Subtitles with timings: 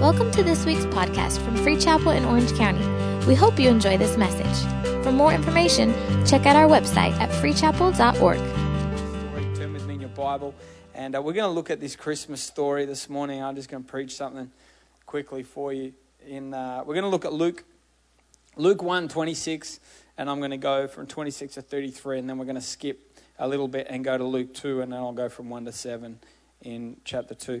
[0.00, 2.82] Welcome to this week's podcast from Free Chapel in Orange County.
[3.26, 5.04] We hope you enjoy this message.
[5.04, 5.92] For more information,
[6.24, 8.38] check out our website at freechapel.org.
[9.54, 10.54] Turn with me in your Bible,
[10.94, 13.42] and uh, we're going to look at this Christmas story this morning.
[13.42, 14.50] I'm just going to preach something
[15.04, 15.92] quickly for you.
[16.26, 17.64] In uh, we're going to look at Luke,
[18.56, 19.80] Luke 1, 26,
[20.16, 23.18] and I'm going to go from 26 to 33, and then we're going to skip
[23.38, 25.72] a little bit and go to Luke 2, and then I'll go from 1 to
[25.72, 26.20] 7
[26.62, 27.60] in chapter 2.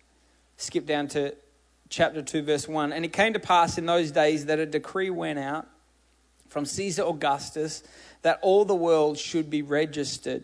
[0.61, 1.35] skip down to
[1.89, 2.93] chapter 2, verse 1.
[2.93, 5.67] And it came to pass in those days that a decree went out
[6.47, 7.83] from Caesar Augustus
[8.21, 10.43] that all the world should be registered.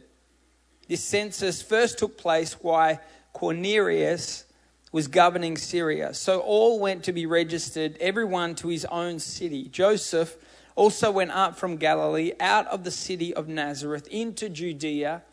[0.87, 2.99] This census first took place while
[3.33, 4.45] Quirinius
[4.91, 6.13] was governing Syria.
[6.13, 9.67] So all went to be registered, everyone to his own city.
[9.67, 10.37] Joseph
[10.75, 15.23] also went up from Galilee, out of the city of Nazareth, into Judea,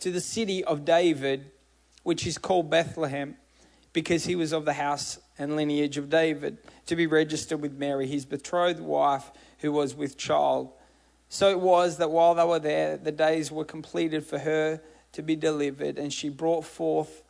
[0.00, 1.50] to the city of David,
[2.02, 3.36] which is called Bethlehem
[3.94, 8.06] because he was of the house and lineage of David, to be registered with Mary,
[8.06, 10.70] his betrothed wife, who was with child.
[11.30, 15.22] So it was that while they were there, the days were completed for her to
[15.22, 17.22] be delivered, and she brought forth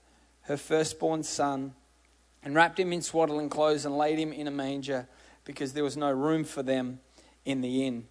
[0.42, 1.74] her firstborn son,
[2.42, 5.06] and wrapped him in swaddling clothes, and laid him in a manger,
[5.44, 6.98] because there was no room for them
[7.44, 8.06] in the inn.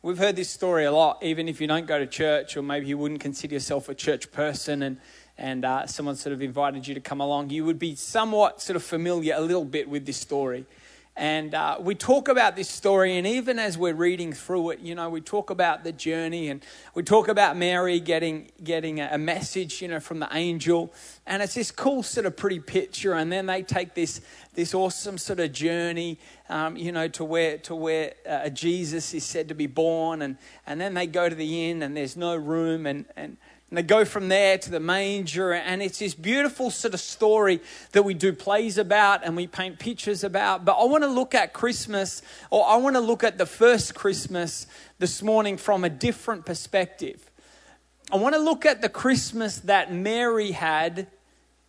[0.00, 2.86] We've heard this story a lot, even if you don't go to church, or maybe
[2.86, 4.98] you wouldn't consider yourself a church person, and
[5.38, 8.76] and uh, someone sort of invited you to come along, you would be somewhat sort
[8.76, 10.66] of familiar a little bit with this story.
[11.18, 14.94] And uh, we talk about this story, and even as we're reading through it, you
[14.94, 19.82] know, we talk about the journey, and we talk about Mary getting getting a message,
[19.82, 20.92] you know, from the angel,
[21.26, 23.14] and it's this cool sort of pretty picture.
[23.14, 24.20] And then they take this
[24.54, 29.24] this awesome sort of journey, um, you know, to where to where uh, Jesus is
[29.24, 30.36] said to be born, and
[30.68, 33.38] and then they go to the inn, and there's no room, and and
[33.70, 37.60] and they go from there to the manger, and it's this beautiful sort of story
[37.92, 40.64] that we do plays about and we paint pictures about.
[40.64, 43.94] But I want to look at Christmas, or I want to look at the first
[43.94, 44.66] Christmas
[44.98, 47.30] this morning from a different perspective.
[48.10, 51.08] I want to look at the Christmas that Mary had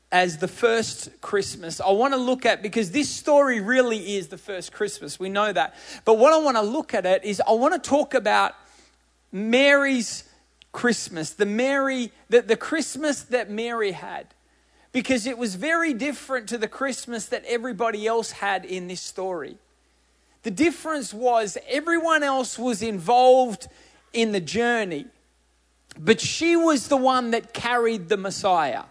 [0.10, 1.82] as the first Christmas.
[1.82, 5.52] I want to look at, because this story really is the first Christmas, we know
[5.52, 5.76] that.
[6.06, 8.56] But what I want to look at it is I want to talk about
[9.34, 10.24] Mary's
[10.72, 14.28] Christmas, the Mary, the, the Christmas that Mary had.
[14.92, 19.58] Because it was very different to the Christmas that everybody else had in this story.
[20.44, 23.68] The difference was everyone else was involved
[24.14, 25.06] in the journey,
[26.00, 28.84] but she was the one that carried the Messiah.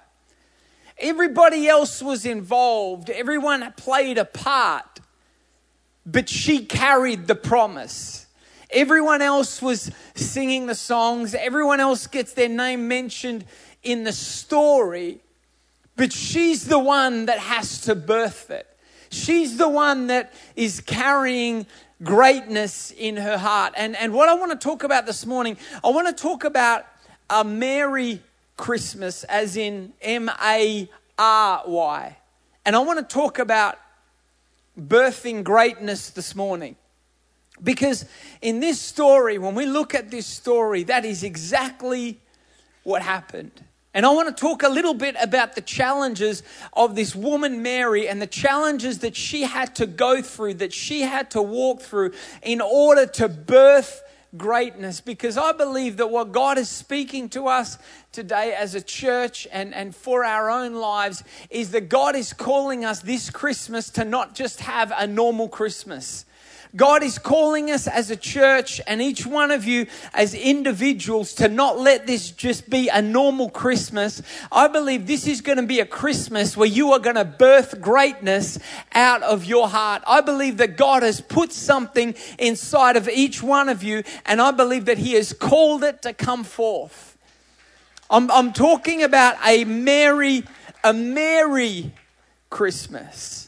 [0.98, 5.00] Everybody else was involved, everyone played a part,
[6.04, 8.27] but she carried the promise.
[8.70, 13.44] Everyone else was singing the songs, everyone else gets their name mentioned
[13.82, 15.20] in the story,
[15.96, 18.66] but she's the one that has to birth it.
[19.10, 21.66] She's the one that is carrying
[22.02, 23.72] greatness in her heart.
[23.76, 26.84] And, and what I want to talk about this morning, I want to talk about
[27.30, 28.22] a Mary
[28.56, 32.16] Christmas, as in M A R Y.
[32.66, 33.78] And I want to talk about
[34.78, 36.76] birthing greatness this morning.
[37.62, 38.05] Because
[38.40, 42.20] in this story, when we look at this story, that is exactly
[42.84, 43.64] what happened.
[43.94, 46.43] And I want to talk a little bit about the challenges
[46.75, 51.02] of this woman, Mary, and the challenges that she had to go through, that she
[51.02, 52.12] had to walk through
[52.43, 54.02] in order to birth
[54.37, 57.78] greatness because I believe that what God is speaking to us
[58.12, 62.84] today as a church and, and for our own lives is that God is calling
[62.84, 66.26] us this Christmas to not just have a normal Christmas.
[66.76, 71.49] God is calling us as a church and each one of you as individuals to
[71.49, 74.23] not let this just be a normal Christmas.
[74.53, 77.81] I believe this is going to be a Christmas where you are going to birth
[77.81, 78.59] greatness
[78.93, 80.03] out of your heart.
[80.06, 84.50] I believe that God has put something inside of each one of you and I
[84.50, 87.17] believe that He has called it to come forth.
[88.11, 90.44] I'm, I'm talking about a merry,
[90.85, 91.93] a merry
[92.50, 93.47] Christmas.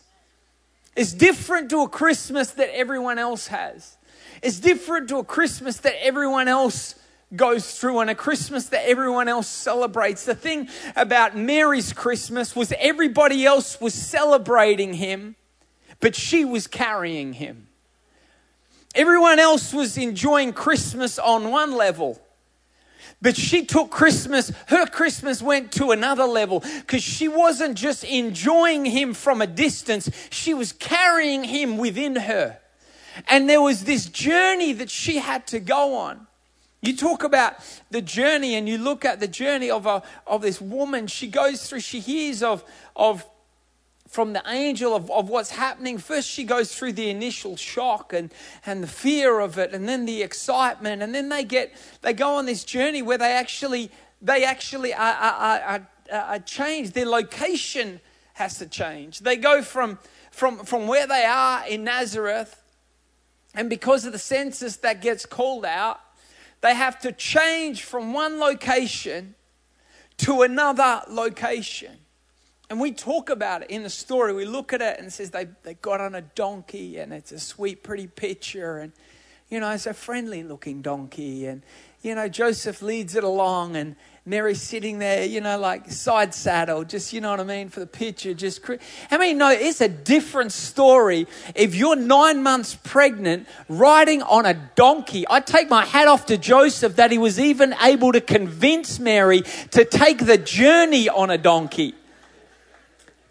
[1.00, 3.96] It's different to a Christmas that everyone else has.
[4.42, 6.94] It's different to a Christmas that everyone else
[7.34, 10.26] goes through and a Christmas that everyone else celebrates.
[10.26, 15.36] The thing about Mary's Christmas was everybody else was celebrating him,
[16.00, 17.68] but she was carrying him.
[18.94, 22.20] Everyone else was enjoying Christmas on one level.
[23.22, 28.86] But she took Christmas, her Christmas went to another level because she wasn't just enjoying
[28.86, 32.58] him from a distance, she was carrying him within her.
[33.28, 36.26] And there was this journey that she had to go on.
[36.82, 37.56] You talk about
[37.90, 41.06] the journey and you look at the journey of, a, of this woman.
[41.06, 42.64] She goes through, she hears of,
[42.96, 43.26] of
[44.10, 45.96] from the angel of, of what's happening.
[45.96, 48.34] First, she goes through the initial shock and,
[48.66, 51.72] and the fear of it, and then the excitement, and then they get
[52.02, 53.90] they go on this journey where they actually
[54.20, 56.92] they actually are, are, are, are changed.
[56.92, 58.00] Their location
[58.34, 59.20] has to change.
[59.20, 60.00] They go from
[60.32, 62.60] from from where they are in Nazareth,
[63.54, 66.00] and because of the census that gets called out,
[66.62, 69.36] they have to change from one location
[70.16, 71.99] to another location.
[72.70, 74.32] And we talk about it in the story.
[74.32, 77.32] We look at it and it says they, they got on a donkey and it's
[77.32, 78.78] a sweet, pretty picture.
[78.78, 78.92] And,
[79.48, 81.46] you know, it's a friendly looking donkey.
[81.46, 81.62] And,
[82.00, 86.84] you know, Joseph leads it along and Mary's sitting there, you know, like side saddle,
[86.84, 88.34] just, you know what I mean, for the picture.
[88.34, 88.60] Just,
[89.10, 91.26] I mean, no, it's a different story.
[91.56, 96.38] If you're nine months pregnant, riding on a donkey, I take my hat off to
[96.38, 99.40] Joseph that he was even able to convince Mary
[99.72, 101.96] to take the journey on a donkey.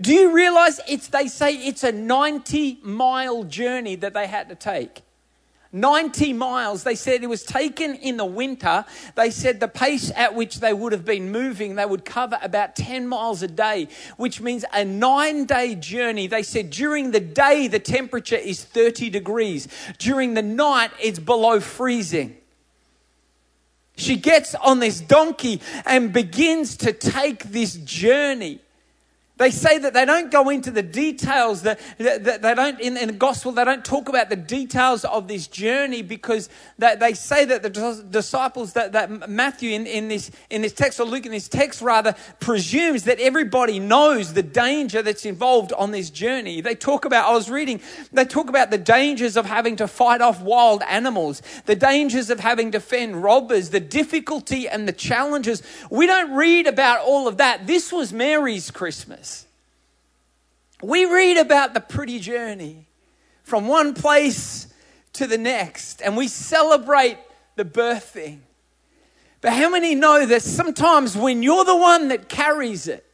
[0.02, 4.56] Do you realize it's, they say it's a 90 mile journey that they had to
[4.56, 5.02] take?
[5.72, 6.84] 90 miles.
[6.84, 8.86] They said it was taken in the winter.
[9.16, 12.76] They said the pace at which they would have been moving, they would cover about
[12.76, 13.88] 10 miles a day,
[14.18, 16.28] which means a nine day journey.
[16.28, 19.68] They said during the day, the temperature is 30 degrees.
[20.00, 22.38] During the night, it's below freezing.
[23.96, 28.62] She gets on this donkey and begins to take this journey.
[29.40, 33.08] They say that they don't go into the details, that, that they don't, in, in,
[33.08, 37.46] the gospel, they don't talk about the details of this journey because they, they say
[37.46, 41.32] that the disciples, that, that Matthew in, in, this, in this text, or Luke in
[41.32, 46.60] this text rather, presumes that everybody knows the danger that's involved on this journey.
[46.60, 47.80] They talk about, I was reading,
[48.12, 52.42] they talk about the dangers of having to fight off wild animals, the dangers of
[52.42, 55.64] having to fend robbers, the difficulty and the challenges.
[55.90, 57.68] We don't read about all of that.
[57.68, 59.29] This was Mary's Christmas.
[60.82, 62.88] We read about the pretty journey
[63.44, 64.68] from one place
[65.14, 67.18] to the next, and we celebrate
[67.56, 68.40] the birthing.
[69.42, 73.09] But how many know that sometimes when you're the one that carries it,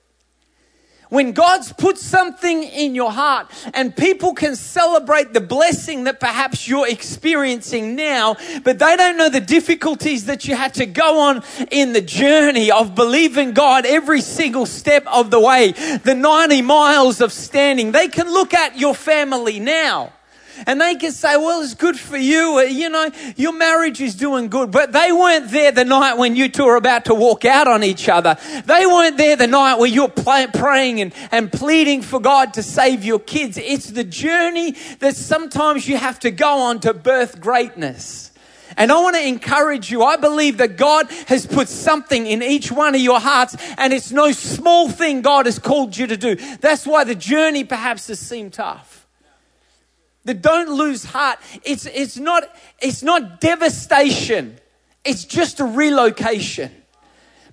[1.09, 6.67] when God's put something in your heart and people can celebrate the blessing that perhaps
[6.67, 11.43] you're experiencing now, but they don't know the difficulties that you had to go on
[11.71, 17.21] in the journey of believing God every single step of the way, the 90 miles
[17.21, 17.91] of standing.
[17.91, 20.11] They can look at your family now
[20.67, 22.57] and they can say, well, it's good for you.
[22.59, 24.71] Uh, you know, your marriage is doing good.
[24.71, 27.83] But they weren't there the night when you two were about to walk out on
[27.83, 28.37] each other.
[28.65, 33.03] They weren't there the night where you're praying and, and pleading for God to save
[33.03, 33.57] your kids.
[33.57, 38.31] It's the journey that sometimes you have to go on to birth greatness.
[38.77, 40.03] And I want to encourage you.
[40.03, 44.11] I believe that God has put something in each one of your hearts, and it's
[44.11, 46.35] no small thing God has called you to do.
[46.57, 49.04] That's why the journey perhaps has seemed tough
[50.25, 51.39] that don't lose heart.
[51.63, 52.43] It's, it's, not,
[52.81, 54.57] it's not devastation,
[55.03, 56.71] it's just a relocation.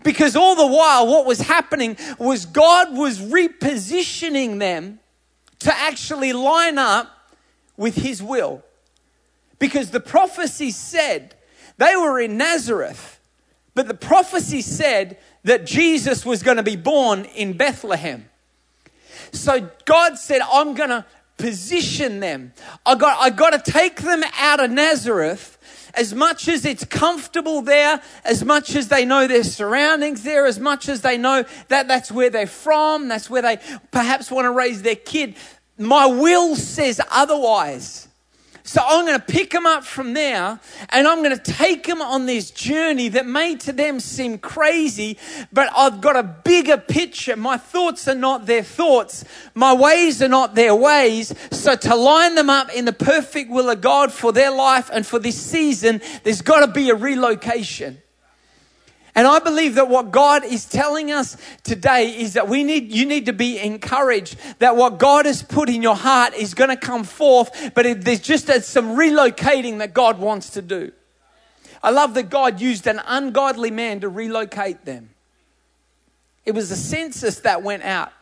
[0.02, 4.98] Because all the while, what was happening was God was repositioning them
[5.60, 7.08] to actually line up
[7.76, 8.64] with His will.
[9.60, 11.36] Because the prophecy said
[11.78, 13.20] they were in Nazareth,
[13.74, 18.28] but the prophecy said that Jesus was going to be born in Bethlehem.
[19.30, 22.52] So God said, I'm going to position them.
[22.86, 25.58] I got, I got to take them out of Nazareth
[25.94, 30.58] as much as it's comfortable there, as much as they know their surroundings there, as
[30.58, 33.58] much as they know that that's where they're from, that's where they
[33.90, 35.36] perhaps want to raise their kid,
[35.78, 38.08] my will says otherwise.
[38.64, 42.00] So I'm going to pick them up from there and I'm going to take them
[42.00, 45.18] on this journey that may to them seem crazy,
[45.52, 47.34] but I've got a bigger picture.
[47.34, 49.24] My thoughts are not their thoughts.
[49.54, 51.34] My ways are not their ways.
[51.50, 55.04] So to line them up in the perfect will of God for their life and
[55.04, 58.00] for this season, there's got to be a relocation.
[59.14, 63.04] And I believe that what God is telling us today is that we need, you
[63.04, 66.76] need to be encouraged that what God has put in your heart is going to
[66.76, 70.92] come forth, but it, there's just some relocating that God wants to do.
[71.82, 75.10] I love that God used an ungodly man to relocate them.
[76.46, 78.12] It was a census that went out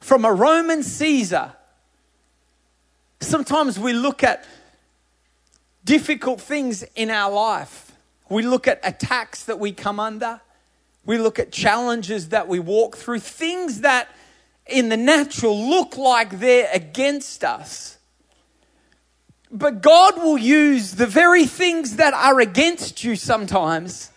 [0.00, 1.52] from a Roman Caesar.
[3.20, 4.46] Sometimes we look at
[5.84, 7.93] difficult things in our life
[8.28, 10.40] we look at attacks that we come under.
[11.04, 14.08] We look at challenges that we walk through, things that
[14.66, 17.98] in the natural look like they're against us.
[19.50, 24.10] But God will use the very things that are against you sometimes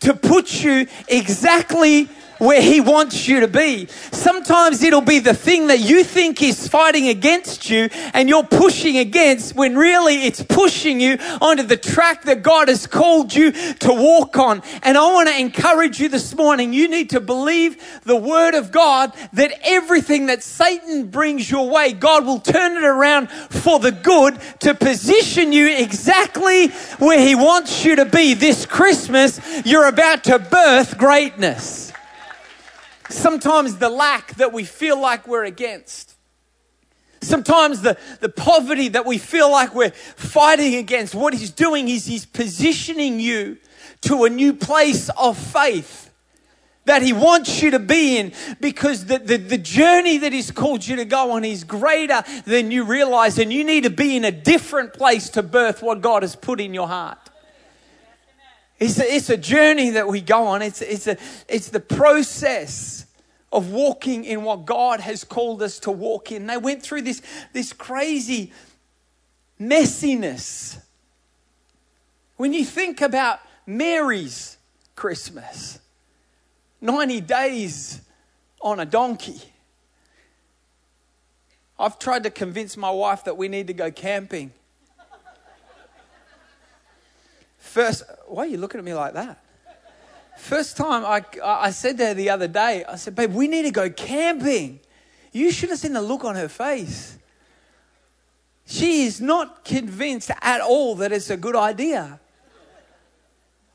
[0.00, 2.08] to put you exactly
[2.44, 3.86] where He wants you to be.
[4.12, 8.98] Sometimes it'll be the thing that you think is fighting against you and you're pushing
[8.98, 13.92] against when really it's pushing you onto the track that God has called you to
[13.92, 14.62] walk on.
[14.82, 16.72] And I want to encourage you this morning.
[16.72, 21.92] You need to believe the word of God that everything that Satan brings your way,
[21.92, 27.84] God will turn it around for the good to position you exactly where He wants
[27.84, 28.34] you to be.
[28.34, 31.93] This Christmas, you're about to birth greatness
[33.08, 36.14] sometimes the lack that we feel like we're against.
[37.20, 41.14] Sometimes the, the poverty that we feel like we're fighting against.
[41.14, 43.58] What he's doing is he's positioning you
[44.02, 46.10] to a new place of faith
[46.84, 50.86] that he wants you to be in because the, the, the, journey that he's called
[50.86, 54.24] you to go on is greater than you realize and you need to be in
[54.24, 57.23] a different place to birth what god has put in your heart
[58.78, 61.16] it's a, it's a journey that we go on it's, it's, a,
[61.48, 63.06] it's the process
[63.54, 66.46] of walking in what God has called us to walk in.
[66.46, 68.52] They went through this, this crazy
[69.60, 70.76] messiness.
[72.36, 74.58] When you think about Mary's
[74.96, 75.78] Christmas,
[76.80, 78.00] 90 days
[78.60, 79.40] on a donkey.
[81.78, 84.52] I've tried to convince my wife that we need to go camping.
[87.74, 89.42] First, why are you looking at me like that?
[90.38, 93.62] First time I, I said to her the other day, I said, babe, we need
[93.62, 94.78] to go camping.
[95.32, 97.18] You should have seen the look on her face.
[98.64, 102.20] She is not convinced at all that it's a good idea.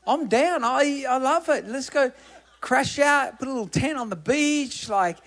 [0.06, 0.64] I'm down.
[0.64, 1.68] I, I love it.
[1.68, 2.10] Let's go
[2.62, 4.88] crash out, put a little tent on the beach.
[4.88, 5.18] Like,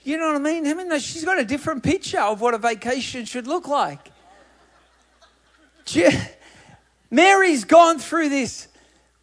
[0.00, 0.66] you know what I mean?
[0.66, 4.10] I mean, she's got a different picture of what a vacation should look like.
[7.12, 8.68] Mary's gone through this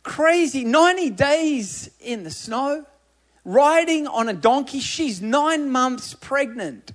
[0.04, 2.86] crazy 90 days in the snow,
[3.44, 4.80] riding on a donkey.
[4.80, 6.92] She's nine months pregnant.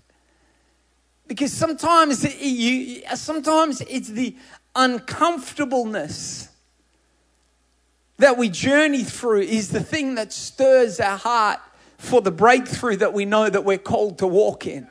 [1.26, 4.36] Because sometimes, you, sometimes it's the
[4.76, 6.48] uncomfortableness
[8.18, 11.58] that we journey through is the thing that stirs our heart
[11.98, 14.86] for the breakthrough that we know that we're called to walk in.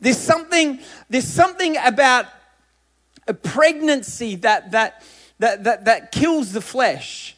[0.00, 0.78] There's something,
[1.10, 2.26] there's something about
[3.28, 5.04] a pregnancy that, that,
[5.38, 7.36] that, that, that kills the flesh.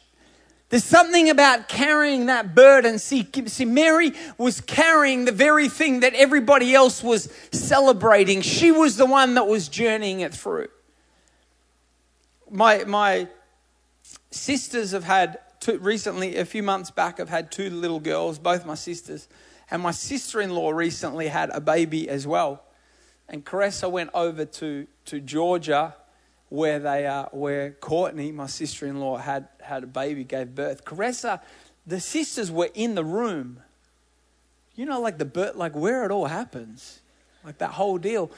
[0.69, 2.97] There's something about carrying that burden.
[2.97, 8.41] See, see, Mary was carrying the very thing that everybody else was celebrating.
[8.41, 10.69] She was the one that was journeying it through.
[12.49, 13.27] My, my
[14.31, 18.65] sisters have had two, recently, a few months back, I've had two little girls, both
[18.65, 19.27] my sisters.
[19.69, 22.63] And my sister in law recently had a baby as well.
[23.29, 25.95] And Caressa went over to, to Georgia
[26.49, 30.83] where they are, where Courtney, my sister-in-law, had had a baby, gave birth.
[30.83, 31.39] Caressa,
[31.87, 33.61] the sisters were in the room.
[34.75, 36.99] You know, like the birth, like where it all happens,
[37.45, 38.31] like that whole deal.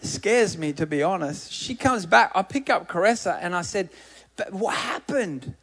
[0.00, 1.52] Scares me to be honest.
[1.52, 2.32] She comes back.
[2.34, 3.90] I pick up Caressa and I said,
[4.36, 5.54] "But what happened?"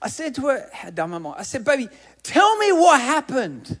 [0.00, 1.88] I said to her, "How dumb am I?" I said, "Baby,
[2.24, 3.78] tell me what happened."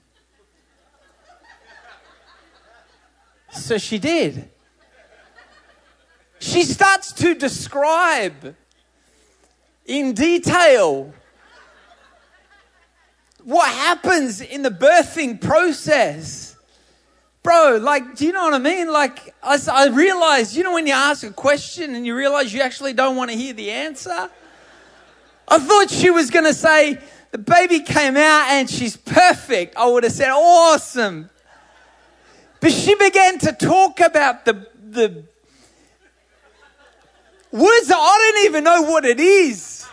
[3.50, 4.48] So she did
[6.42, 8.56] she starts to describe
[9.86, 11.14] in detail
[13.44, 16.56] what happens in the birthing process.
[17.44, 18.90] bro, like, do you know what I mean?
[18.92, 22.60] Like, I, I realized, you know, when you ask a question and you realize you
[22.60, 24.28] actually don't want to hear the answer?
[25.46, 26.98] I thought she was going to say,
[27.30, 29.76] the baby came out and she's perfect.
[29.76, 31.30] I would have said, awesome.
[32.60, 35.24] But she began to talk about the, the
[37.52, 39.86] words that I don't even know what it is.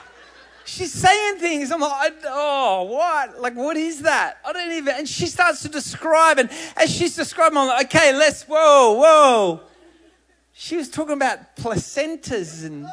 [0.65, 1.71] She's saying things.
[1.71, 3.41] I'm like, oh, what?
[3.41, 4.37] Like, what is that?
[4.45, 4.95] I don't even.
[4.95, 9.61] And she starts to describe, and as she's describing, I'm like, okay, let's, whoa, whoa.
[10.53, 12.87] She was talking about placentas and.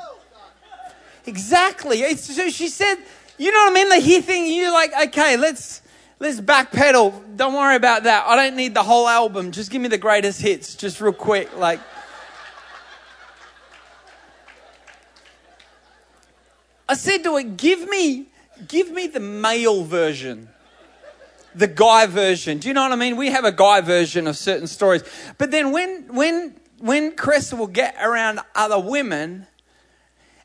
[1.26, 2.14] Exactly.
[2.16, 2.96] So she said,
[3.36, 3.88] you know what I mean?
[3.88, 5.82] The here thing, you're like, okay, let's
[6.18, 7.36] let's backpedal.
[7.36, 8.26] Don't worry about that.
[8.26, 9.50] I don't need the whole album.
[9.50, 11.54] Just give me the greatest hits, just real quick.
[11.56, 11.80] Like
[16.88, 18.26] I said to her, give me,
[18.68, 20.48] give me the male version.
[21.54, 22.58] The guy version.
[22.58, 23.16] Do you know what I mean?
[23.16, 25.02] We have a guy version of certain stories.
[25.38, 29.46] But then when when when Cressa will get around other women,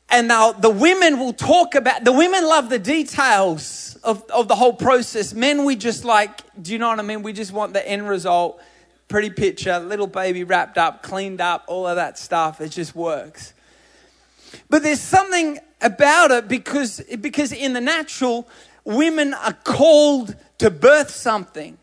[0.08, 4.54] and now the women will talk about the women love the details of, of the
[4.54, 5.34] whole process.
[5.34, 7.22] Men, we just like, do you know what I mean?
[7.22, 8.60] We just want the end result,
[9.08, 12.60] pretty picture, little baby wrapped up, cleaned up, all of that stuff.
[12.60, 13.52] It just works.
[14.68, 18.48] But there's something about it because, because in the natural,
[18.84, 21.78] women are called to birth something.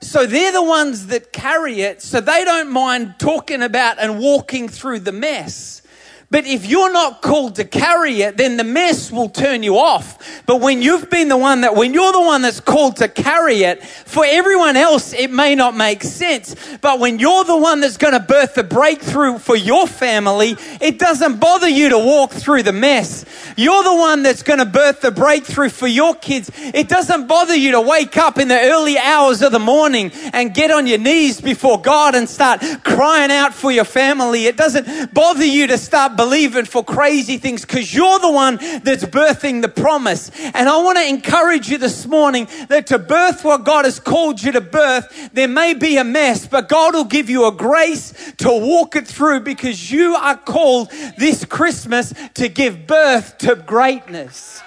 [0.00, 4.68] So they're the ones that carry it, so they don't mind talking about and walking
[4.68, 5.82] through the mess.
[6.30, 10.42] But if you're not called to carry it, then the mess will turn you off.
[10.44, 13.62] But when you've been the one that, when you're the one that's called to carry
[13.62, 16.54] it, for everyone else, it may not make sense.
[16.82, 20.98] But when you're the one that's going to birth the breakthrough for your family, it
[20.98, 23.24] doesn't bother you to walk through the mess.
[23.56, 26.50] You're the one that's going to birth the breakthrough for your kids.
[26.54, 30.52] It doesn't bother you to wake up in the early hours of the morning and
[30.52, 34.44] get on your knees before God and start crying out for your family.
[34.44, 39.04] It doesn't bother you to start believing for crazy things because you're the one that's
[39.04, 40.32] birthing the promise.
[40.52, 44.42] And I want to encourage you this morning that to birth what God has called
[44.42, 48.32] you to birth, there may be a mess, but God will give you a grace
[48.38, 54.60] to walk it through because you are called this Christmas to give birth to greatness.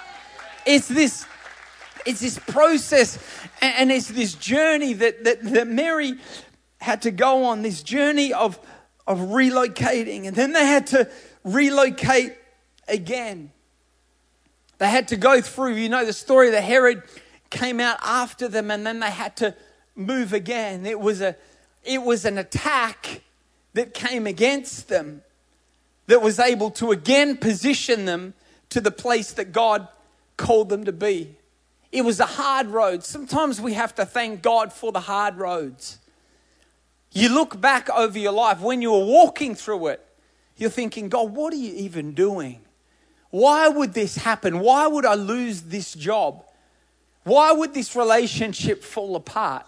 [0.64, 1.26] It's this
[2.06, 3.18] it's this process
[3.60, 6.14] and, it's this journey that, that, that Mary
[6.80, 8.58] had to go on, this journey of,
[9.06, 10.26] of relocating.
[10.26, 11.08] And then they had to
[11.44, 12.36] relocate
[12.88, 13.50] again.
[14.78, 17.02] They had to go through, you know, the story that Herod
[17.50, 19.54] came out after them and then they had to
[19.94, 20.86] move again.
[20.86, 21.36] It was, a,
[21.84, 23.22] it was an attack
[23.74, 25.22] that came against them
[26.06, 28.34] that was able to again position them
[28.70, 29.88] to the place that God
[30.36, 31.36] called them to be.
[31.92, 33.04] It was a hard road.
[33.04, 35.98] Sometimes we have to thank God for the hard roads.
[37.12, 40.06] You look back over your life when you were walking through it,
[40.62, 42.60] you're thinking, God, what are you even doing?
[43.30, 44.60] Why would this happen?
[44.60, 46.44] Why would I lose this job?
[47.24, 49.66] Why would this relationship fall apart?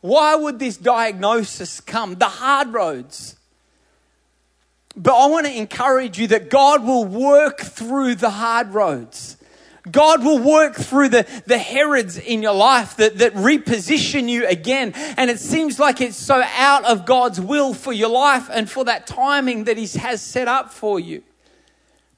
[0.00, 2.16] Why would this diagnosis come?
[2.16, 3.36] The hard roads.
[4.96, 9.36] But I want to encourage you that God will work through the hard roads.
[9.90, 14.92] God will work through the, the Herods in your life that, that reposition you again.
[14.94, 18.84] And it seems like it's so out of God's will for your life and for
[18.84, 21.22] that timing that He has set up for you.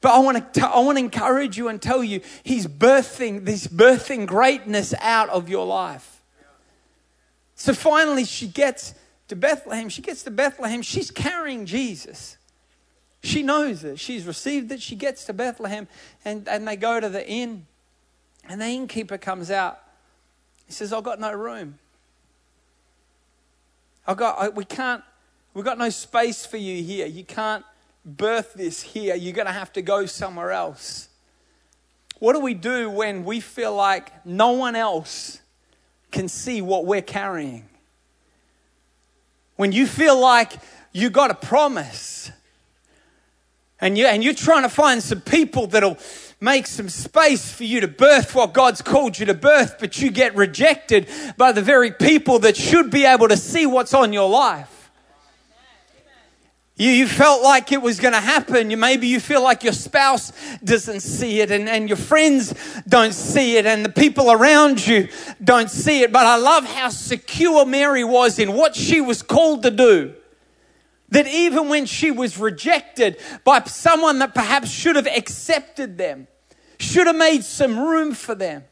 [0.02, 3.66] But I want to, I want to encourage you and tell you, He's birthing this
[3.66, 6.22] birthing greatness out of your life.
[7.54, 8.94] So finally, she gets
[9.28, 9.88] to Bethlehem.
[9.88, 10.82] She gets to Bethlehem.
[10.82, 12.36] She's carrying Jesus.
[13.24, 13.98] She knows it.
[13.98, 14.82] She's received it.
[14.82, 15.88] She gets to Bethlehem
[16.26, 17.66] and, and they go to the inn.
[18.46, 19.80] And the innkeeper comes out.
[20.66, 21.78] He says, I've got no room.
[24.06, 25.02] I've got, I, we can't,
[25.54, 27.06] we've got no space for you here.
[27.06, 27.64] You can't
[28.04, 29.14] birth this here.
[29.14, 31.08] You're going to have to go somewhere else.
[32.18, 35.40] What do we do when we feel like no one else
[36.10, 37.64] can see what we're carrying?
[39.56, 40.52] When you feel like
[40.92, 42.30] you got a promise
[43.80, 45.98] and, you, and you're trying to find some people that'll
[46.40, 50.10] make some space for you to birth what God's called you to birth, but you
[50.10, 54.28] get rejected by the very people that should be able to see what's on your
[54.28, 54.70] life.
[56.76, 58.68] You, you felt like it was going to happen.
[58.70, 60.32] You, maybe you feel like your spouse
[60.64, 62.52] doesn't see it and, and your friends
[62.88, 65.08] don't see it and the people around you
[65.42, 66.12] don't see it.
[66.12, 70.14] But I love how secure Mary was in what she was called to do.
[71.10, 76.26] That even when she was rejected by someone that perhaps should have accepted them,
[76.78, 78.64] should have made some room for them,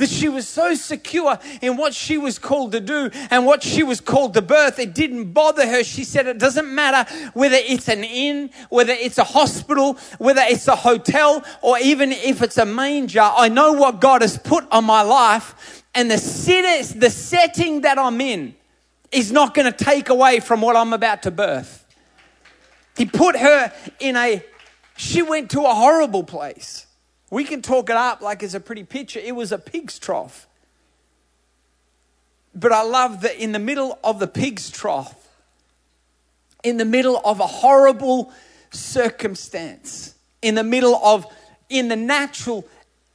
[0.00, 3.82] that she was so secure in what she was called to do and what she
[3.82, 5.84] was called to birth, it didn't bother her.
[5.84, 10.66] She said, It doesn't matter whether it's an inn, whether it's a hospital, whether it's
[10.68, 13.20] a hotel, or even if it's a manger.
[13.20, 17.98] I know what God has put on my life, and the, city, the setting that
[17.98, 18.54] I'm in
[19.12, 21.84] is not going to take away from what I'm about to birth.
[22.96, 24.44] He put her in a,
[24.96, 26.86] she went to a horrible place.
[27.30, 29.20] We can talk it up like it's a pretty picture.
[29.20, 30.46] It was a pig's trough.
[32.54, 35.28] But I love that in the middle of the pig's trough,
[36.62, 38.32] in the middle of a horrible
[38.70, 41.26] circumstance, in the middle of,
[41.68, 42.66] in the natural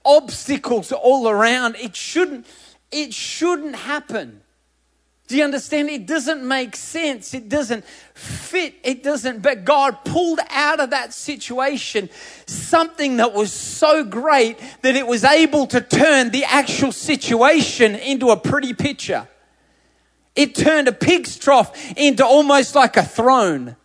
[0.06, 2.48] obstacles all around, it shouldn't,
[2.92, 4.42] it shouldn't happen.
[5.28, 5.90] Do you understand?
[5.90, 7.34] It doesn't make sense.
[7.34, 7.84] It doesn't
[8.14, 8.76] fit.
[8.84, 9.42] It doesn't.
[9.42, 12.10] But God pulled out of that situation
[12.46, 18.30] something that was so great that it was able to turn the actual situation into
[18.30, 19.28] a pretty picture.
[20.36, 23.78] It turned a pig's trough into almost like a throne.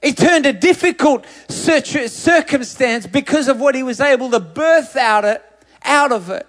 [0.00, 5.44] It turned a difficult circumstance because of what he was able to birth out, it,
[5.82, 6.46] out of it.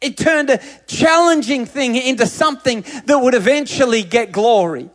[0.00, 4.88] It turned a challenging thing into something that would eventually get glory.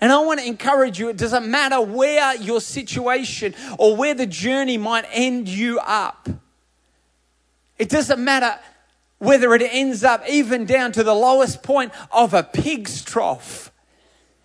[0.00, 4.26] And I want to encourage you it doesn't matter where your situation or where the
[4.26, 6.28] journey might end you up.
[7.78, 8.58] It doesn't matter
[9.18, 13.67] whether it ends up even down to the lowest point of a pig's trough.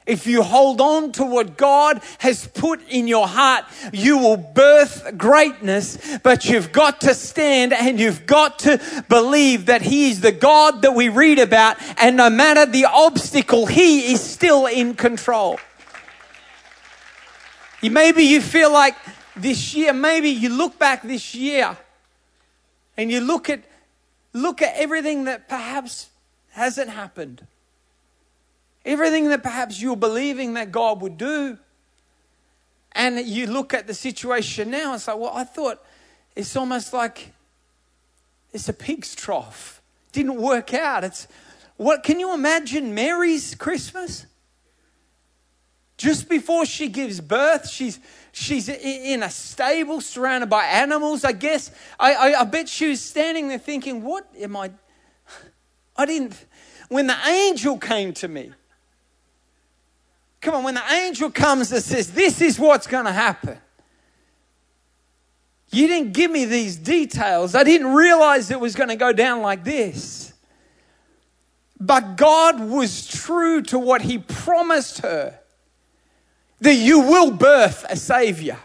[0.05, 5.17] If you hold on to what God has put in your heart, you will birth
[5.17, 10.31] greatness, but you've got to stand and you've got to believe that He is the
[10.31, 15.59] God that we read about, and no matter the obstacle, He is still in control.
[17.81, 18.95] Maybe you feel like
[19.35, 21.77] this year, maybe you look back this year
[22.95, 23.61] and you look at
[24.33, 26.09] look at everything that perhaps
[26.51, 27.45] hasn't happened.
[28.85, 31.57] Everything that perhaps you're believing that God would do.
[32.91, 35.83] And you look at the situation now, it's like, well, I thought
[36.35, 37.33] it's almost like
[38.51, 39.81] it's a pig's trough.
[40.11, 41.03] Didn't work out.
[41.03, 41.27] It's
[41.77, 44.27] what can you imagine Mary's Christmas?
[45.97, 47.99] Just before she gives birth, she's
[48.31, 51.23] she's in a stable surrounded by animals.
[51.23, 54.71] I guess I, I, I bet she was standing there thinking, "What am I?
[55.95, 56.45] I didn't."
[56.89, 58.51] When the angel came to me,
[60.43, 63.57] Come on, when the angel comes and says, This is what's going to happen.
[65.71, 67.55] You didn't give me these details.
[67.55, 70.33] I didn't realize it was going to go down like this.
[71.79, 75.39] But God was true to what He promised her
[76.59, 78.59] that you will birth a Savior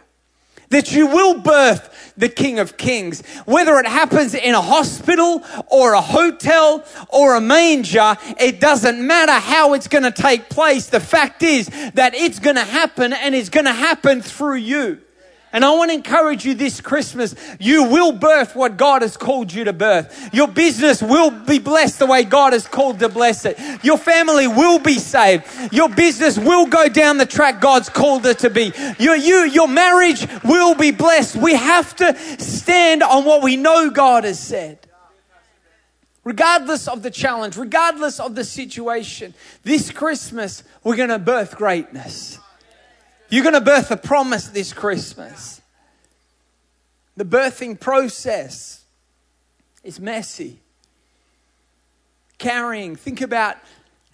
[0.71, 3.23] that you will birth the King of Kings.
[3.47, 9.33] Whether it happens in a hospital or a hotel or a manger, it doesn't matter
[9.33, 10.89] how it's going to take place.
[10.89, 15.01] The fact is that it's going to happen and it's going to happen through you.
[15.53, 17.35] And I want to encourage you this Christmas.
[17.59, 20.29] You will birth what God has called you to birth.
[20.35, 23.59] Your business will be blessed the way God has called to bless it.
[23.83, 25.45] Your family will be saved.
[25.73, 28.73] Your business will go down the track God's called it to be.
[28.99, 31.37] Your, you, your marriage will be blessed.
[31.37, 34.79] We have to stand on what we know God has said.
[36.25, 39.33] Regardless of the challenge, regardless of the situation,
[39.63, 42.39] this Christmas, we're going to birth greatness.
[43.29, 45.61] You're going to birth a promise this Christmas.
[47.17, 48.85] The birthing process
[49.83, 50.61] is messy.
[52.39, 53.57] Carrying, think about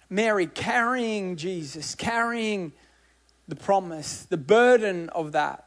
[0.09, 2.73] Mary carrying Jesus, carrying
[3.47, 5.65] the promise, the burden of that.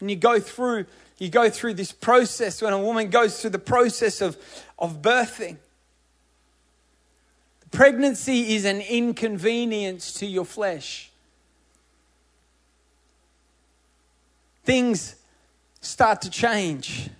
[0.00, 0.86] And you go through
[1.20, 4.38] you go through this process when a woman goes through the process of,
[4.78, 5.58] of birthing.
[7.70, 11.10] Pregnancy is an inconvenience to your flesh.
[14.64, 15.16] Things
[15.80, 17.10] start to change.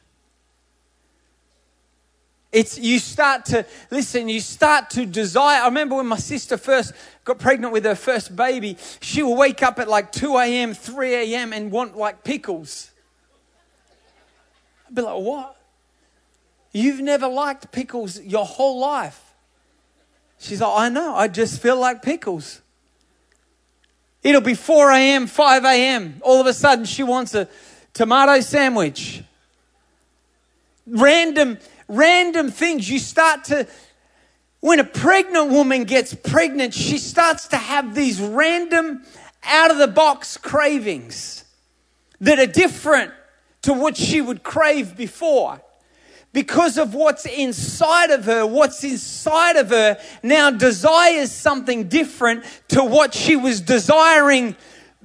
[2.53, 5.63] It's you start to listen, you start to desire.
[5.63, 6.93] I remember when my sister first
[7.25, 11.15] got pregnant with her first baby, she would wake up at like 2 a.m., 3
[11.15, 11.53] a.m.
[11.53, 12.91] and want like pickles.
[14.89, 15.57] I'd be like, what?
[16.73, 19.30] You've never liked pickles your whole life.
[20.41, 22.63] She's like, I know, I just feel like pickles.
[24.23, 26.21] It'll be 4 a.m., 5 a.m.
[26.23, 27.47] All of a sudden, she wants a
[27.93, 29.23] tomato sandwich.
[30.87, 32.91] Random, random things.
[32.91, 33.67] You start to,
[34.61, 39.05] when a pregnant woman gets pregnant, she starts to have these random,
[39.45, 41.45] out of the box cravings
[42.21, 43.13] that are different
[43.63, 45.61] to what she would crave before.
[46.33, 52.85] Because of what's inside of her, what's inside of her now desires something different to
[52.85, 54.55] what she was desiring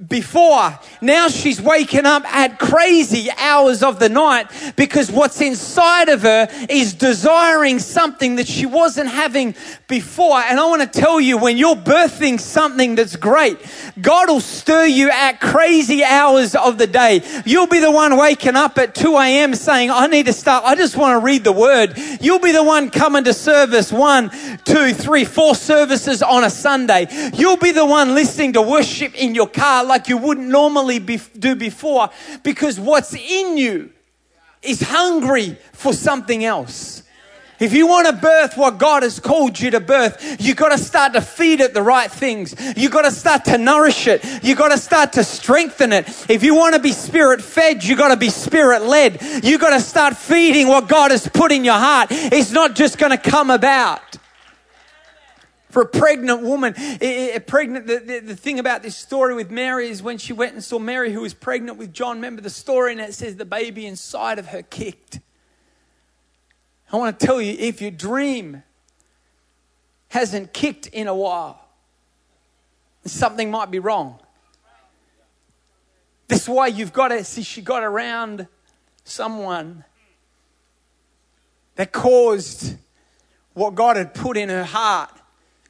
[0.08, 0.78] before.
[1.00, 6.48] Now she's waking up at crazy hours of the night because what's inside of her
[6.68, 9.54] is desiring something that she wasn't having
[9.88, 10.36] before.
[10.36, 13.58] And I want to tell you, when you're birthing something that's great,
[13.98, 17.22] God will stir you at crazy hours of the day.
[17.46, 19.54] You'll be the one waking up at 2 a.m.
[19.54, 20.64] saying, I need to start.
[20.64, 21.94] I just want to read the word.
[22.20, 24.30] You'll be the one coming to service one,
[24.64, 27.06] two, three, four services on a Sunday.
[27.32, 31.20] You'll be the one listening to worship in your car like you wouldn't normally be,
[31.38, 32.10] do before
[32.42, 33.90] because what's in you
[34.62, 37.02] is hungry for something else.
[37.58, 40.78] If you want to birth what God has called you to birth, you got to
[40.78, 42.54] start to feed it the right things.
[42.76, 44.22] You got to start to nourish it.
[44.44, 46.06] You got to start to strengthen it.
[46.28, 49.22] If you want to be spirit fed, you got to be spirit led.
[49.42, 52.08] You got to start feeding what God has put in your heart.
[52.10, 54.02] It's not just going to come about
[55.76, 56.74] for a pregnant woman.
[57.02, 60.54] A pregnant, the, the, the, thing about this story with Mary is when she went
[60.54, 62.16] and saw Mary, who was pregnant with John.
[62.16, 65.20] Remember the story, and it says the baby inside of her kicked.
[66.90, 68.62] I want to tell you if your dream
[70.08, 71.60] hasn't kicked in a while,
[73.04, 74.18] something might be wrong.
[76.28, 78.48] That's why you've got to see, she got around
[79.04, 79.84] someone
[81.74, 82.76] that caused
[83.52, 85.10] what God had put in her heart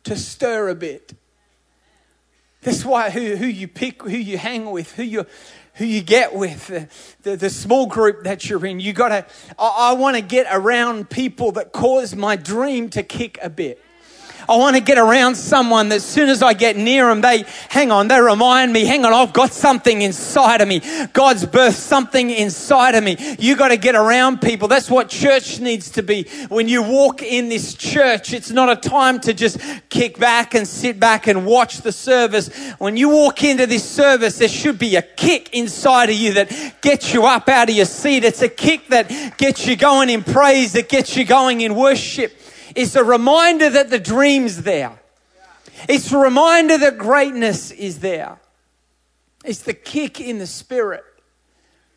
[0.06, 1.12] to stir a bit.
[2.62, 5.26] That's why who, who you pick, who you hang with, who you
[5.74, 6.88] who you get with, the,
[7.22, 8.80] the, the small group that you're in.
[8.80, 9.26] You gotta,
[9.58, 13.82] I, I want to get around people that cause my dream to kick a bit.
[14.48, 17.44] I want to get around someone that as soon as I get near them, they
[17.68, 20.80] hang on, they remind me, hang on, I've got something inside of me.
[21.12, 23.16] God's birthed something inside of me.
[23.38, 24.68] You got to get around people.
[24.68, 26.24] That's what church needs to be.
[26.48, 30.66] When you walk in this church, it's not a time to just kick back and
[30.66, 32.48] sit back and watch the service.
[32.78, 36.80] When you walk into this service, there should be a kick inside of you that
[36.82, 38.24] gets you up out of your seat.
[38.24, 42.35] It's a kick that gets you going in praise, that gets you going in worship.
[42.76, 44.92] It's a reminder that the dream's there.
[45.88, 48.38] It's a reminder that greatness is there.
[49.44, 51.02] It's the kick in the spirit.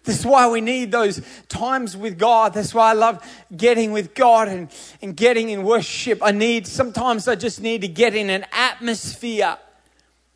[0.05, 2.53] That's why we need those times with God.
[2.53, 3.21] That's why I love
[3.55, 4.69] getting with God and,
[5.01, 6.19] and getting in worship.
[6.23, 9.57] I need, sometimes I just need to get in an atmosphere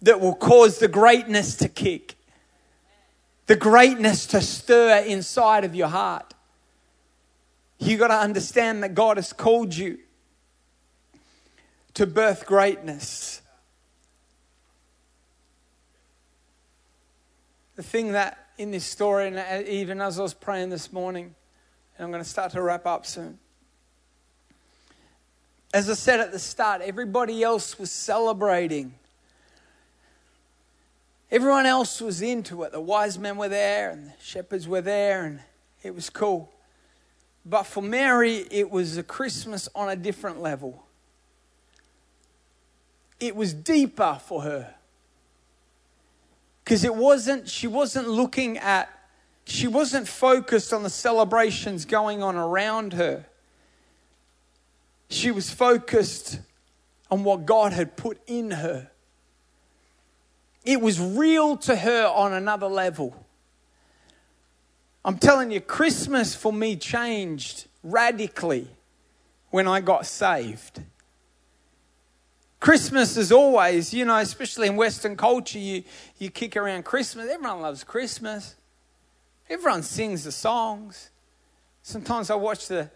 [0.01, 2.15] that will cause the greatness to kick,
[3.47, 6.33] the greatness to stir inside of your heart.
[7.79, 9.99] You got to understand that God has called you
[11.95, 13.41] to birth greatness.
[17.75, 21.33] The thing that in this story, and uh, even as I was praying this morning,
[21.97, 23.39] and I'm going to start to wrap up soon.
[25.73, 28.93] As I said at the start, everybody else was celebrating.
[31.31, 32.71] Everyone else was into it.
[32.71, 35.39] The wise men were there, and the shepherds were there, and
[35.81, 36.51] it was cool.
[37.43, 40.83] But for Mary, it was a Christmas on a different level
[43.23, 44.75] it was deeper for her.
[46.63, 48.89] Because it wasn't, she wasn't looking at,
[49.45, 53.25] she wasn't focused on the celebrations going on around her.
[55.09, 56.39] She was focused
[57.09, 58.89] on what God had put in her.
[60.65, 63.25] It was real to her on another level.
[65.05, 68.67] I'm telling you, Christmas for me changed radically
[69.49, 70.81] when I got saved.
[72.63, 75.83] Christmas is always, you know, especially in Western culture, you,
[76.17, 77.29] you kick around Christmas.
[77.29, 78.55] Everyone loves Christmas.
[79.49, 81.09] Everyone sings the songs.
[81.81, 82.89] Sometimes I watch the,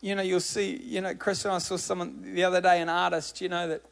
[0.00, 2.88] you know, you'll see, you know, Chris and I saw someone the other day, an
[2.88, 3.82] artist, you know, that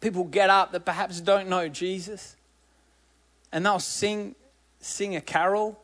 [0.00, 2.36] people get up that perhaps don't know Jesus
[3.52, 4.34] and they'll sing,
[4.80, 5.80] sing a carol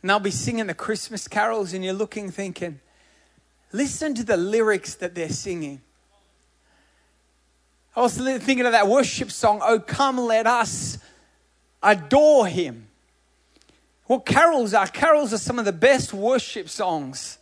[0.00, 2.78] and they'll be singing the Christmas carols and you're looking thinking,
[3.72, 5.80] listen to the lyrics that they're singing.
[7.98, 10.98] I was thinking of that worship song, Oh Come Let Us
[11.82, 12.86] Adore Him.
[14.06, 17.38] What carols are, carols are some of the best worship songs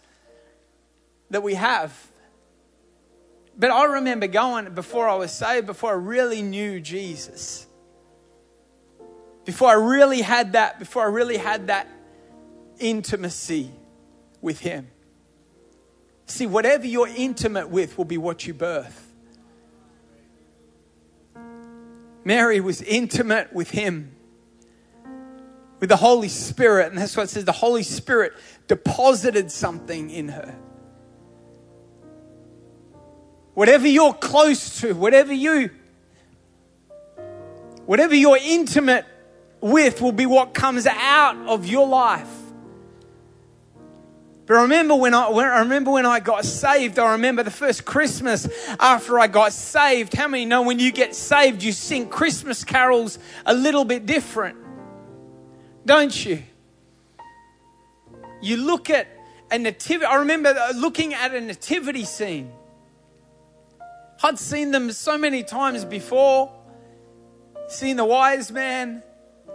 [1.29, 1.93] that we have.
[3.59, 7.67] But I remember going before I was saved, before I really knew Jesus.
[9.45, 11.87] Before I really had that, before I really had that
[12.79, 13.71] intimacy
[14.41, 14.89] with Him.
[16.25, 19.06] See, whatever you're intimate with will be what you birth.
[22.27, 24.11] Mary was intimate with him,
[25.79, 26.89] with the Holy Spirit.
[26.89, 28.33] And that's what it says the Holy Spirit
[28.67, 30.59] deposited something in her.
[33.55, 35.71] Whatever you're close to, whatever you
[37.85, 39.05] whatever you're intimate
[39.61, 42.36] with will be what comes out of your life.
[44.47, 47.01] But I remember when I, when, I remember when I got saved.
[47.01, 50.15] I remember the first Christmas after I got saved.
[50.15, 54.57] How many know when you get saved, you sing Christmas carols a little bit different,
[55.85, 56.45] don't you?
[58.41, 59.09] You look at
[59.51, 60.07] a nativity.
[60.07, 62.53] I remember uh, looking at a nativity scene.
[64.23, 66.53] I'd seen them so many times before.
[67.69, 69.03] Seen the wise man,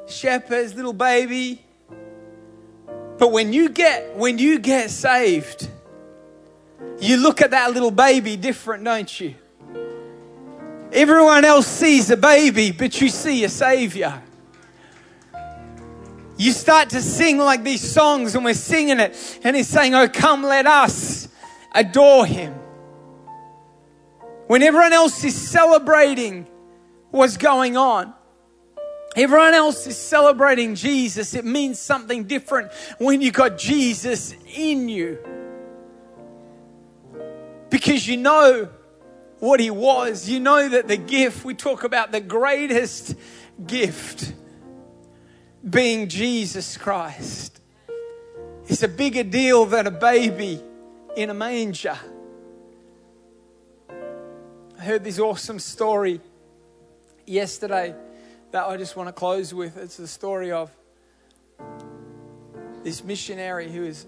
[0.07, 1.63] shepherds, little baby.
[3.21, 5.69] But when you get when you get saved,
[6.99, 9.35] you look at that little baby different, don't you?
[10.91, 14.19] Everyone else sees a baby, but you see a savior.
[16.35, 20.09] You start to sing like these songs, and we're singing it, and he's saying, Oh,
[20.09, 21.27] come, let us
[21.75, 22.55] adore him.
[24.47, 26.47] When everyone else is celebrating
[27.11, 28.15] what's going on,
[29.15, 35.17] everyone else is celebrating Jesus, it means something different when you got Jesus in you.
[37.69, 38.69] Because you know
[39.39, 43.15] what he was, you know that the gift, we talk about the greatest
[43.65, 44.33] gift
[45.67, 47.59] being Jesus Christ.
[48.67, 50.61] It's a bigger deal than a baby
[51.15, 51.97] in a manger.
[53.89, 56.21] I heard this awesome story
[57.25, 57.95] yesterday
[58.51, 59.77] that I just want to close with.
[59.77, 60.69] It's the story of
[62.83, 64.05] this missionary who is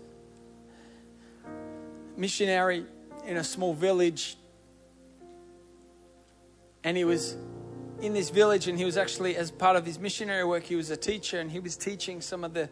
[2.17, 2.85] missionary
[3.25, 4.37] in a small village.
[6.83, 7.37] And he was
[8.01, 10.89] in this village and he was actually as part of his missionary work he was
[10.89, 12.69] a teacher and he was teaching some of the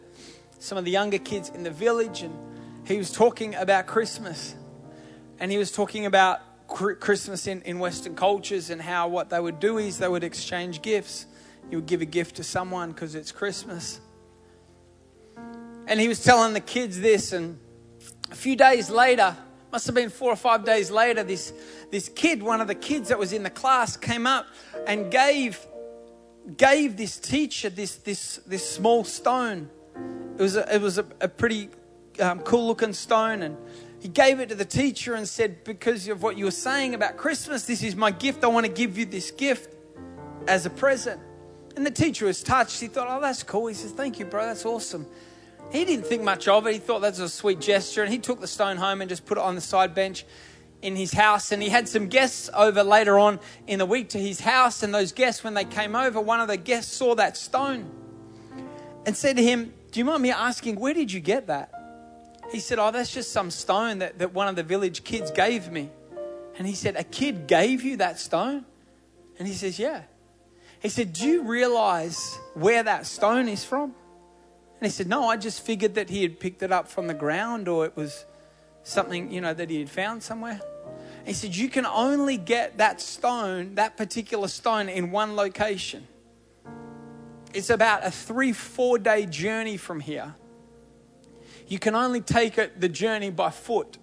[0.58, 2.22] some of the younger kids in the village.
[2.22, 2.36] And
[2.84, 4.54] he was talking about christmas.
[5.38, 9.60] And he was talking about christmas in, in western cultures and how what they would
[9.60, 11.26] do is they would exchange gifts
[11.72, 14.00] you would give a gift to someone because it's christmas
[15.88, 17.58] and he was telling the kids this and
[18.30, 19.36] a few days later
[19.72, 21.54] must have been four or five days later, this,
[21.90, 24.46] this kid, one of the kids that was in the class, came up
[24.86, 25.58] and gave,
[26.58, 29.70] gave this teacher this, this, this small stone.
[30.38, 31.70] It was a, it was a, a pretty
[32.20, 33.42] um, cool looking stone.
[33.42, 33.56] And
[33.98, 37.16] he gave it to the teacher and said, Because of what you were saying about
[37.16, 38.44] Christmas, this is my gift.
[38.44, 39.74] I want to give you this gift
[40.46, 41.18] as a present.
[41.76, 42.80] And the teacher was touched.
[42.80, 43.66] He thought, Oh, that's cool.
[43.66, 44.46] He says, Thank you, bro.
[44.46, 45.06] That's awesome.
[45.70, 46.74] He didn't think much of it.
[46.74, 49.24] He thought that was a sweet gesture, and he took the stone home and just
[49.24, 50.26] put it on the side bench
[50.82, 51.50] in his house.
[51.50, 54.82] And he had some guests over later on in the week to his house.
[54.82, 57.90] And those guests, when they came over, one of the guests saw that stone
[59.06, 61.72] and said to him, Do you mind me asking, where did you get that?
[62.50, 65.72] He said, Oh, that's just some stone that, that one of the village kids gave
[65.72, 65.90] me.
[66.58, 68.66] And he said, A kid gave you that stone?
[69.38, 70.02] And he says, Yeah.
[70.82, 73.94] He said, Do you realize where that stone is from?
[74.80, 77.14] And he said, No, I just figured that he had picked it up from the
[77.14, 78.24] ground or it was
[78.82, 80.60] something, you know, that he had found somewhere.
[81.18, 86.08] And he said, You can only get that stone, that particular stone, in one location.
[87.54, 90.34] It's about a three, four day journey from here.
[91.68, 93.98] You can only take it the journey by foot.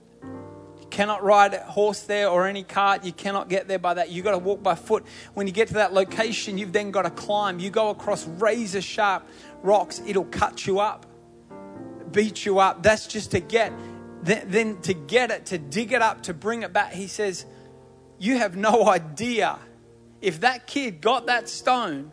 [0.90, 3.04] Cannot ride a horse there or any cart.
[3.04, 4.10] You cannot get there by that.
[4.10, 5.06] You've got to walk by foot.
[5.34, 7.60] When you get to that location, you've then got to climb.
[7.60, 9.28] You go across razor sharp
[9.62, 11.06] rocks, it'll cut you up,
[12.12, 12.82] beat you up.
[12.82, 13.74] That's just to get,
[14.24, 16.94] then to get it, to dig it up, to bring it back.
[16.94, 17.46] He says,
[18.18, 19.60] You have no idea.
[20.22, 22.12] If that kid got that stone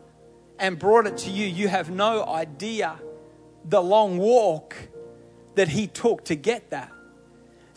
[0.59, 2.97] and brought it to you, you have no idea
[3.65, 4.75] the long walk
[5.55, 6.91] that he took to get that.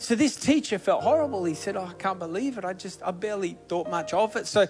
[0.01, 1.45] So this teacher felt horrible.
[1.45, 2.65] He said, Oh, I can't believe it.
[2.65, 4.47] I just, I barely thought much of it.
[4.47, 4.65] So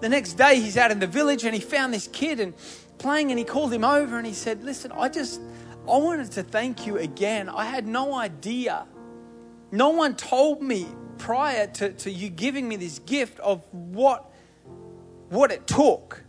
[0.00, 2.52] the next day he's out in the village and he found this kid and
[2.98, 5.40] playing and he called him over and he said, Listen, I just,
[5.88, 7.48] I wanted to thank you again.
[7.48, 8.84] I had no idea.
[9.72, 14.30] No one told me prior to, to you giving me this gift of what,
[15.30, 16.22] what it took.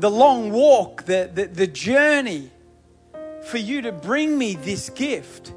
[0.00, 2.50] The long walk, the, the, the journey
[3.44, 5.52] for you to bring me this gift.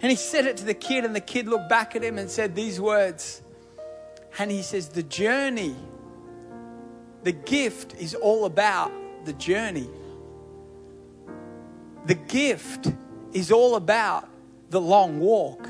[0.00, 2.30] And he said it to the kid, and the kid looked back at him and
[2.30, 3.42] said these words.
[4.38, 5.74] And he says, The journey
[7.22, 8.92] the gift is all about
[9.24, 9.88] the journey.
[12.06, 12.92] The gift
[13.32, 14.28] is all about
[14.70, 15.68] the long walk.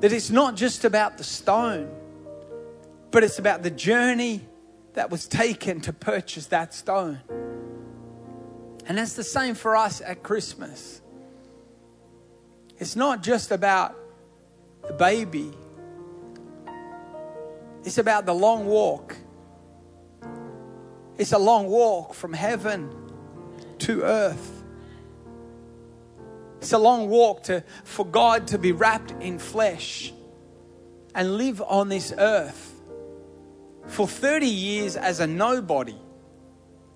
[0.00, 1.90] That it's not just about the stone,
[3.10, 4.42] but it's about the journey
[4.92, 7.20] that was taken to purchase that stone.
[8.86, 11.00] And that's the same for us at Christmas.
[12.78, 13.94] It's not just about
[14.86, 15.52] the baby,
[17.84, 19.14] It's about the long walk.
[21.18, 22.90] It's a long walk from heaven
[23.80, 24.64] to earth.
[26.58, 30.14] It's a long walk to, for God to be wrapped in flesh
[31.14, 32.72] and live on this earth
[33.86, 35.96] for 30 years as a nobody.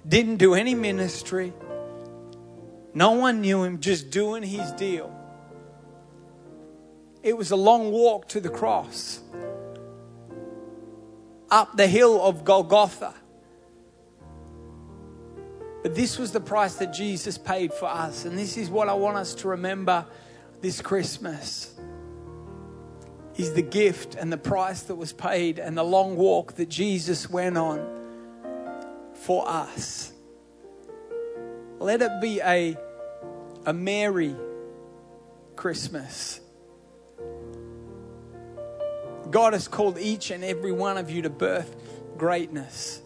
[0.09, 1.53] Didn't do any ministry.
[2.95, 5.15] No one knew him, just doing his deal.
[7.23, 9.21] It was a long walk to the cross,
[11.51, 13.15] up the hill of Golgotha.
[15.83, 18.25] But this was the price that Jesus paid for us.
[18.25, 20.05] And this is what I want us to remember
[20.61, 21.75] this Christmas.
[23.37, 27.31] Is the gift and the price that was paid and the long walk that Jesus
[27.31, 27.99] went on
[29.15, 30.13] for us.
[31.79, 32.77] Let it be a,
[33.65, 34.35] a merry
[35.55, 36.41] Christmas.
[39.31, 41.77] God has called each and every one of you to birth
[42.17, 43.01] greatness.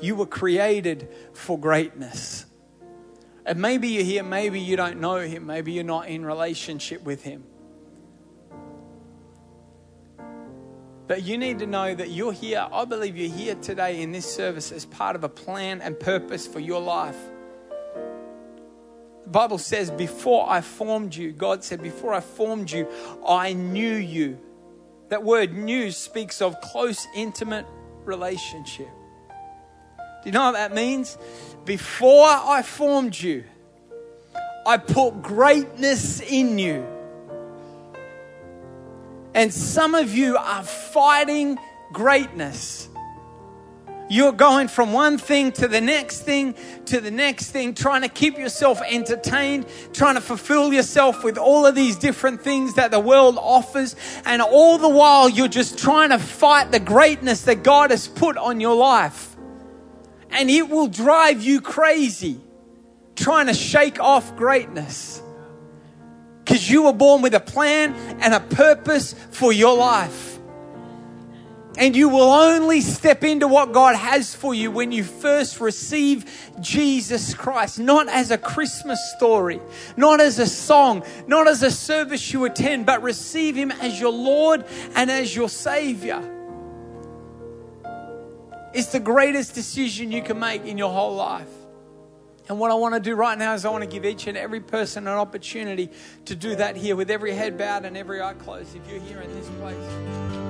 [0.00, 2.46] You were created for greatness.
[3.44, 7.22] And maybe you're here, maybe you don't know Him, maybe you're not in relationship with
[7.22, 7.44] Him.
[11.06, 12.68] But you need to know that you're here.
[12.72, 16.46] I believe you're here today in this service as part of a plan and purpose
[16.46, 17.18] for your life.
[19.24, 22.88] The Bible says, Before I formed you, God said, Before I formed you,
[23.26, 24.38] I knew you.
[25.10, 27.66] That word knew speaks of close, intimate
[28.04, 28.88] relationship.
[30.22, 31.18] Do you know what that means?
[31.64, 33.44] Before I formed you,
[34.66, 36.86] I put greatness in you.
[39.34, 41.58] And some of you are fighting
[41.92, 42.88] greatness.
[44.10, 46.54] You're going from one thing to the next thing
[46.86, 51.64] to the next thing, trying to keep yourself entertained, trying to fulfill yourself with all
[51.64, 53.96] of these different things that the world offers.
[54.24, 58.36] And all the while, you're just trying to fight the greatness that God has put
[58.36, 59.30] on your life
[60.30, 62.40] and it will drive you crazy
[63.16, 65.22] trying to shake off greatness.
[66.38, 70.29] Because you were born with a plan and a purpose for your life.
[71.80, 76.30] And you will only step into what God has for you when you first receive
[76.60, 79.62] Jesus Christ, not as a Christmas story,
[79.96, 84.12] not as a song, not as a service you attend, but receive Him as your
[84.12, 86.20] Lord and as your Savior.
[88.74, 91.48] It's the greatest decision you can make in your whole life.
[92.50, 94.36] And what I want to do right now is I want to give each and
[94.36, 95.88] every person an opportunity
[96.26, 99.22] to do that here with every head bowed and every eye closed if you're here
[99.22, 100.49] in this place.